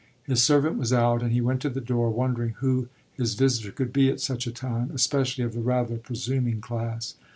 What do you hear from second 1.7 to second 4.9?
door, wondering who his visitor could be at such a time,